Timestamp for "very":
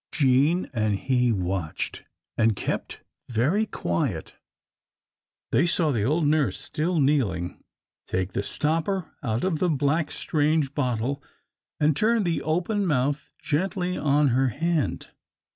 3.29-3.67